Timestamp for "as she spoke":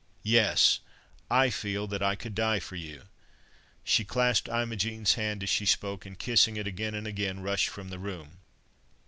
5.43-6.07